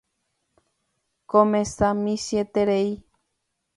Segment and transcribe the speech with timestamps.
[1.29, 2.91] Ko mesa michĩeterei.